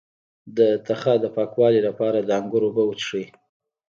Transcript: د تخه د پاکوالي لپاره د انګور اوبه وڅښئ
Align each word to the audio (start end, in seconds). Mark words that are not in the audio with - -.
د 0.57 0.59
تخه 0.87 1.13
د 1.23 1.25
پاکوالي 1.35 1.81
لپاره 1.87 2.17
د 2.21 2.29
انګور 2.39 2.63
اوبه 2.67 2.83
وڅښئ 2.85 3.25